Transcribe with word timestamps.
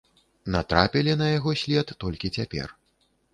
Натрапілі 0.55 1.13
на 1.19 1.27
яго 1.37 1.53
след 1.65 1.93
толькі 2.05 2.33
цяпер. 2.41 2.75